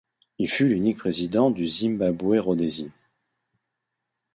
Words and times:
Il 0.39 0.49
fut 0.49 0.67
l'unique 0.67 0.97
président 0.97 1.51
du 1.51 1.67
Zimbabwe-Rhodésie. 1.67 2.89